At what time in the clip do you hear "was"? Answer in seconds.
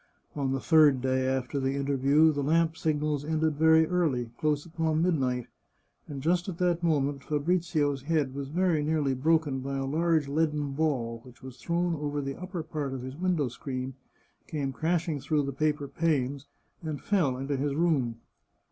8.33-8.47, 11.43-11.57